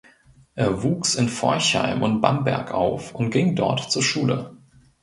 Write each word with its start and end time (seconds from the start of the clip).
Er 0.55 0.81
wuchs 0.81 1.13
in 1.13 1.29
Forchheim 1.29 2.01
und 2.01 2.21
Bamberg 2.21 2.71
auf 2.71 3.13
und 3.13 3.29
ging 3.29 3.55
dort 3.55 3.91
zur 3.91 4.01
Schule. 4.01 4.57